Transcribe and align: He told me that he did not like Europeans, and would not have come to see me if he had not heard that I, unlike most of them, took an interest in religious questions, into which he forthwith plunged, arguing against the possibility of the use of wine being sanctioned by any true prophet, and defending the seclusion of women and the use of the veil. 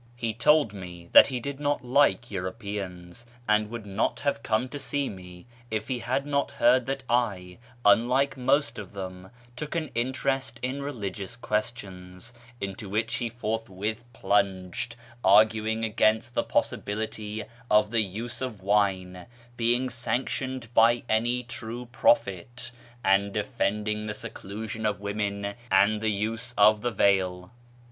He 0.15 0.33
told 0.33 0.73
me 0.73 1.09
that 1.11 1.27
he 1.27 1.39
did 1.39 1.59
not 1.59 1.85
like 1.85 2.31
Europeans, 2.31 3.27
and 3.47 3.69
would 3.69 3.85
not 3.85 4.21
have 4.21 4.41
come 4.41 4.67
to 4.69 4.79
see 4.79 5.09
me 5.09 5.45
if 5.69 5.89
he 5.89 5.99
had 5.99 6.25
not 6.25 6.49
heard 6.49 6.87
that 6.87 7.03
I, 7.07 7.59
unlike 7.85 8.35
most 8.35 8.79
of 8.79 8.93
them, 8.93 9.29
took 9.55 9.75
an 9.75 9.91
interest 9.93 10.59
in 10.63 10.81
religious 10.81 11.35
questions, 11.37 12.33
into 12.59 12.89
which 12.89 13.17
he 13.17 13.29
forthwith 13.29 14.03
plunged, 14.11 14.95
arguing 15.23 15.85
against 15.85 16.33
the 16.33 16.41
possibility 16.43 17.43
of 17.69 17.91
the 17.91 18.01
use 18.01 18.41
of 18.41 18.63
wine 18.63 19.27
being 19.55 19.87
sanctioned 19.87 20.73
by 20.73 21.03
any 21.09 21.43
true 21.43 21.85
prophet, 21.85 22.71
and 23.03 23.33
defending 23.35 24.07
the 24.07 24.15
seclusion 24.15 24.87
of 24.87 24.99
women 24.99 25.53
and 25.69 26.01
the 26.01 26.09
use 26.09 26.55
of 26.57 26.81
the 26.81 26.89
veil. 26.89 27.51